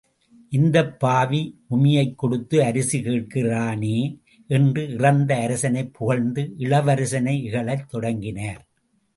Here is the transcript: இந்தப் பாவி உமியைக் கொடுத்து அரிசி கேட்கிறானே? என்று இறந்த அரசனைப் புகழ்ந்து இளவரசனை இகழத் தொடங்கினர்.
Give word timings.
இந்தப் 0.49 0.99
பாவி 0.99 1.59
உமியைக் 1.69 2.15
கொடுத்து 2.15 2.63
அரிசி 2.63 2.99
கேட்கிறானே? 2.99 4.19
என்று 4.47 4.93
இறந்த 4.93 5.35
அரசனைப் 5.35 5.93
புகழ்ந்து 5.93 6.53
இளவரசனை 6.57 7.41
இகழத் 7.41 7.89
தொடங்கினர். 7.89 8.67